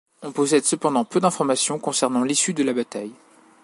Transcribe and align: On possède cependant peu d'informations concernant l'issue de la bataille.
On 0.23 0.31
possède 0.31 0.65
cependant 0.65 1.05
peu 1.05 1.19
d'informations 1.19 1.77
concernant 1.77 2.23
l'issue 2.23 2.55
de 2.55 2.63
la 2.63 2.73
bataille. 2.73 3.13